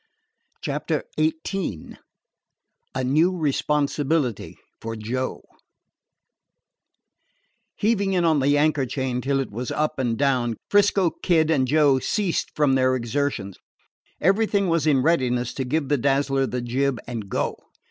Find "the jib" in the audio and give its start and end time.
16.47-16.99